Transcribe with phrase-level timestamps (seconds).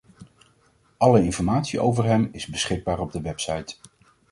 [0.97, 3.75] Alle informatie over hem is beschikbaar op de website.